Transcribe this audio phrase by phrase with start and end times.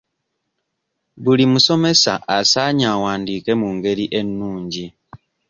[1.23, 4.85] Buli musomesa asaanye awandiike mu ngeri ennungi.